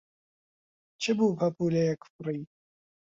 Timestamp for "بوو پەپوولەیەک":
1.17-2.01